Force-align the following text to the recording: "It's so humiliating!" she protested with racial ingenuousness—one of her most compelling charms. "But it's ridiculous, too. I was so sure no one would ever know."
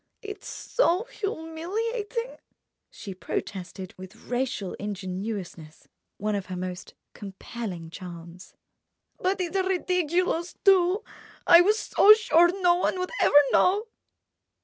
"It's 0.23 0.47
so 0.47 1.03
humiliating!" 1.03 2.37
she 2.89 3.13
protested 3.13 3.93
with 3.99 4.15
racial 4.25 4.73
ingenuousness—one 4.79 6.33
of 6.33 6.47
her 6.47 6.55
most 6.57 6.95
compelling 7.13 7.91
charms. 7.91 8.55
"But 9.19 9.39
it's 9.39 9.55
ridiculous, 9.55 10.55
too. 10.65 11.03
I 11.45 11.61
was 11.61 11.77
so 11.77 12.15
sure 12.15 12.49
no 12.63 12.73
one 12.77 12.97
would 12.97 13.11
ever 13.21 13.37
know." 13.51 13.89